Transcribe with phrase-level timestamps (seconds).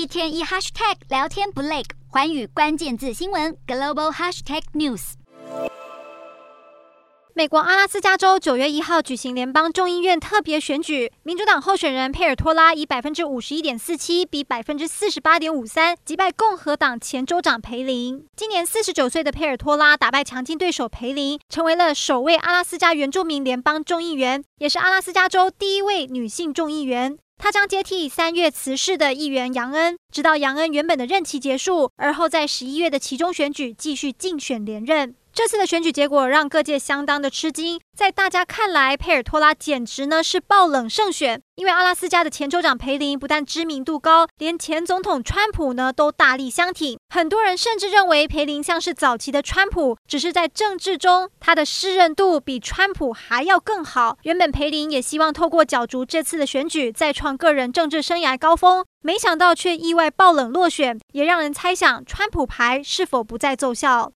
[0.00, 5.12] 一天一 hashtag 聊天不累，寰宇关键字新闻 global hashtag news。
[7.34, 18.26] 美国阿拉斯加州九月一号举行联邦众议院特别选举，民主党候选人佩尔托拉以百分之五十一点四七比百分之四十八点五三击败共和党前州长培林。
[18.34, 27.18] 今年四十九岁的佩尔托拉打败强劲对手培林，成为了首位阿拉斯加原住民联邦众议员，也是阿拉斯加州第一位女性众议员。
[27.42, 35.14] 他将接替三月辞世的议员杨恩，直到杨恩原本的任期结束，而后在十一月的其中选举继续竞选连任。
[35.42, 46.98] 这次的选举结果让各界相当的吃惊，在大家看来，佩尔托拉简直呢是爆冷胜选，因为阿拉斯加的前州长培林不但知名度高，连前总统川普呢都大力相挺。
[47.08, 54.18] 很多人甚至认为培林像是早期的川普，只是在政治中他的适任度比川普还要更好。
[54.24, 64.08] 原本培林也希望透过角逐这次的选举，再创个人政治生涯高峰，没想到却意外爆冷落选，也让人猜想川普牌是否不再奏效。